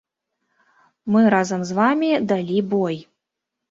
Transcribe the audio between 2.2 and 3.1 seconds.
далі бой.